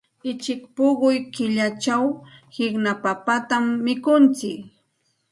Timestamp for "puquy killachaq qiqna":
0.75-2.91